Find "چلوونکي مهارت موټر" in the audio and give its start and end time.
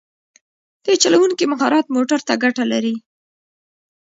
1.01-2.19